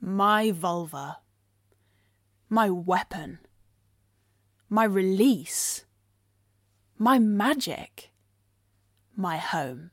[0.00, 1.18] My vulva.
[2.48, 3.40] My weapon.
[4.70, 5.84] My release.
[6.96, 8.10] My magic.
[9.14, 9.90] My home.